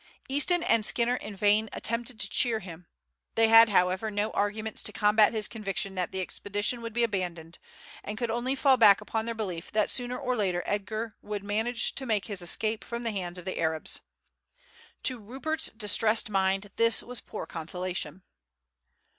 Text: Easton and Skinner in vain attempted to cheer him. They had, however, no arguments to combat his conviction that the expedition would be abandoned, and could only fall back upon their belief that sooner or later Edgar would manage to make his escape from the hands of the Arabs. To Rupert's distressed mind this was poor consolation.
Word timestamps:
Easton 0.27 0.63
and 0.63 0.83
Skinner 0.83 1.15
in 1.17 1.35
vain 1.35 1.69
attempted 1.73 2.19
to 2.19 2.27
cheer 2.27 2.57
him. 2.59 2.87
They 3.35 3.49
had, 3.49 3.69
however, 3.69 4.09
no 4.09 4.31
arguments 4.31 4.81
to 4.81 4.91
combat 4.91 5.31
his 5.31 5.47
conviction 5.47 5.93
that 5.93 6.11
the 6.11 6.21
expedition 6.21 6.81
would 6.81 6.91
be 6.91 7.03
abandoned, 7.03 7.59
and 8.03 8.17
could 8.17 8.31
only 8.31 8.55
fall 8.55 8.77
back 8.77 8.99
upon 8.99 9.27
their 9.27 9.35
belief 9.35 9.71
that 9.73 9.91
sooner 9.91 10.17
or 10.17 10.35
later 10.35 10.63
Edgar 10.65 11.15
would 11.21 11.43
manage 11.43 11.93
to 11.93 12.07
make 12.07 12.25
his 12.25 12.41
escape 12.41 12.83
from 12.83 13.03
the 13.03 13.11
hands 13.11 13.37
of 13.37 13.45
the 13.45 13.59
Arabs. 13.59 14.01
To 15.03 15.19
Rupert's 15.19 15.69
distressed 15.69 16.31
mind 16.31 16.71
this 16.77 17.03
was 17.03 17.21
poor 17.21 17.45
consolation. 17.45 18.23